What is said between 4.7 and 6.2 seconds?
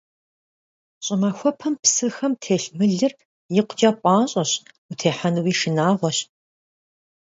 утехьэнуи шынагъуэщ.